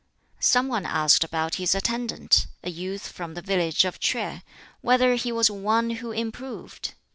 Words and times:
Some 0.39 0.67
one 0.67 0.83
asked 0.87 1.23
about 1.23 1.53
his 1.61 1.75
attendant 1.75 2.47
a 2.63 2.71
youth 2.71 3.09
from 3.09 3.35
the 3.35 3.41
village 3.43 3.85
of 3.85 3.99
Kiueh 3.99 4.41
whether 4.81 5.13
he 5.13 5.31
was 5.31 5.51
one 5.51 5.91
who 5.91 6.11
improved. 6.11 6.95